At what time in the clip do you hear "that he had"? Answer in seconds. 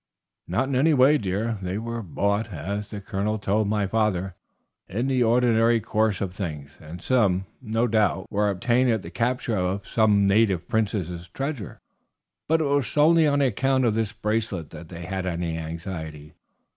14.71-15.27